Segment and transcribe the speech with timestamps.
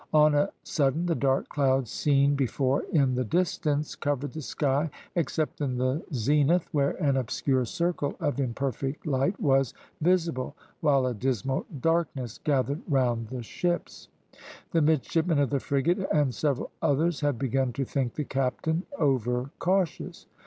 [0.15, 5.61] On a sudden the dark clouds seen before in the distance covered the sky, except
[5.61, 11.67] in the zenith, where an obscure circle of imperfect light was visible, while a dismal
[11.79, 14.07] darkness gathered round the ships.
[14.71, 19.51] The midshipmen of the frigate, and several others, had begun to think the captain over
[19.59, 20.25] cautious.